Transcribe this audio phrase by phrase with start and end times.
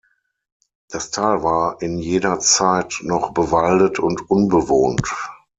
[0.89, 5.13] Das Tal war in jener Zeit noch bewaldet und unbewohnt.